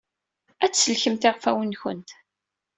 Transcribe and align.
Ad 0.63 0.71
tsellkemt 0.73 1.27
iɣfawen-nwent. 1.29 2.09